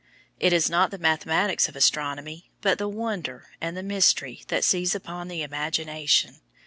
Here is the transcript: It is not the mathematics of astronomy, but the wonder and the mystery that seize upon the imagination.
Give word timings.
It 0.39 0.51
is 0.51 0.67
not 0.67 0.89
the 0.89 0.97
mathematics 0.97 1.69
of 1.69 1.75
astronomy, 1.75 2.49
but 2.61 2.79
the 2.79 2.87
wonder 2.89 3.49
and 3.61 3.77
the 3.77 3.83
mystery 3.83 4.43
that 4.47 4.63
seize 4.63 4.95
upon 4.95 5.27
the 5.27 5.43
imagination. 5.43 6.37